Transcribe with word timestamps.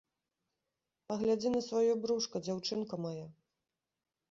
Паглядзі 1.11 1.51
на 1.57 1.61
сваё 1.67 1.93
брушка, 2.07 2.43
дзяўчынка 2.49 3.03
мая! 3.05 3.25